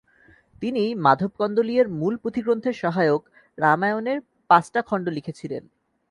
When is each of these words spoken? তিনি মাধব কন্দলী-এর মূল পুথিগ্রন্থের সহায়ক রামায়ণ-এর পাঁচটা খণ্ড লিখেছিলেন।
তিনি 0.61 0.83
মাধব 0.95 1.31
কন্দলী-এর 1.39 1.87
মূল 1.91 2.13
পুথিগ্রন্থের 2.17 2.73
সহায়ক 2.73 3.21
রামায়ণ-এর 3.57 4.19
পাঁচটা 4.49 4.81
খণ্ড 4.81 5.05
লিখেছিলেন। 5.09 5.63